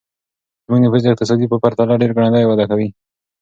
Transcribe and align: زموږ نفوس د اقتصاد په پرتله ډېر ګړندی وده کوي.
زموږ 0.65 0.79
نفوس 0.83 1.01
د 1.03 1.07
اقتصاد 1.11 1.39
په 1.51 1.57
پرتله 1.63 1.99
ډېر 2.01 2.11
ګړندی 2.17 2.45
وده 2.47 2.65
کوي. 2.71 2.89